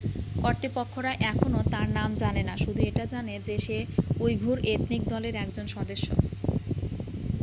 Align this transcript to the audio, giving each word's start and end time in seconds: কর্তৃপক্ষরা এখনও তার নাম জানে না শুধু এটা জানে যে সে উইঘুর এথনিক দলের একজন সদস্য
কর্তৃপক্ষরা 0.35 1.11
এখনও 1.31 1.61
তার 1.71 1.87
নাম 1.97 2.09
জানে 2.21 2.41
না 2.45 2.55
শুধু 2.57 2.81
এটা 2.85 3.03
জানে 3.13 3.33
যে 3.47 3.55
সে 3.57 3.77
উইঘুর 4.19 4.57
এথনিক 4.67 5.01
দলের 5.05 5.35
একজন 5.37 5.65
সদস্য 5.75 6.07